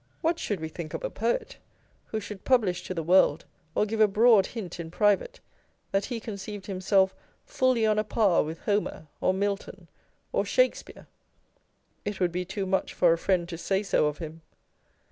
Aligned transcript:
What 0.21 0.39
should 0.39 0.59
we 0.59 0.67
think 0.67 0.95
of 0.95 1.03
a 1.03 1.11
poet 1.11 1.57
who 2.07 2.19
should 2.19 2.43
publish 2.43 2.81
to 2.85 2.95
the 2.95 3.03
world, 3.03 3.45
or 3.75 3.85
give 3.85 4.01
a 4.01 4.07
broad 4.07 4.47
hint 4.47 4.79
in 4.79 4.89
private, 4.89 5.39
that 5.91 6.05
he 6.05 6.19
conceived 6.19 6.65
himself 6.65 7.13
fully 7.45 7.85
on 7.85 7.99
a 7.99 8.03
par 8.03 8.41
with 8.43 8.61
Homer, 8.61 9.09
or 9.21 9.31
Milton, 9.31 9.87
or 10.33 10.43
Shakespeare? 10.43 11.05
It 12.03 12.19
would 12.19 12.31
be 12.31 12.45
too 12.45 12.65
much 12.65 12.95
for 12.95 13.13
a 13.13 13.17
friend 13.19 13.47
to 13.49 13.59
say 13.59 13.83
so 13.83 14.07
of 14.07 14.17
him. 14.17 14.41